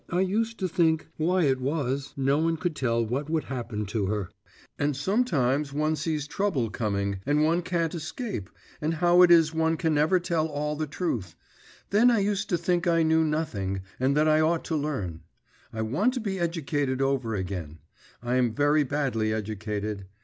I 0.09 0.21
used 0.21 0.57
to 0.57 0.67
think 0.67 1.05
why 1.17 1.43
it 1.43 1.61
was 1.61 2.15
no 2.17 2.39
one 2.39 2.57
could 2.57 2.75
tell 2.75 3.05
what 3.05 3.29
would 3.29 3.43
happen 3.43 3.85
to 3.85 4.11
him; 4.11 4.27
and 4.79 4.95
sometimes 4.95 5.73
one 5.73 5.95
sees 5.95 6.25
trouble 6.25 6.71
coming 6.71 7.19
and 7.23 7.43
one 7.45 7.61
can't 7.61 7.93
escape; 7.93 8.49
and 8.81 8.95
how 8.95 9.21
it 9.21 9.29
is 9.29 9.53
one 9.53 9.77
can 9.77 9.93
never 9.93 10.19
tell 10.19 10.47
all 10.47 10.75
the 10.75 10.87
truth.… 10.87 11.35
Then 11.91 12.09
I 12.09 12.17
used 12.17 12.49
to 12.49 12.57
think 12.57 12.87
I 12.87 13.03
knew 13.03 13.23
nothing, 13.23 13.81
and 13.99 14.17
that 14.17 14.27
I 14.27 14.41
ought 14.41 14.65
to 14.65 14.75
learn. 14.75 15.21
I 15.71 15.83
want 15.83 16.15
to 16.15 16.19
be 16.19 16.39
educated 16.39 16.99
over 16.99 17.35
again; 17.35 17.77
I'm 18.23 18.55
very 18.55 18.81
badly 18.83 19.31
educated. 19.31 20.07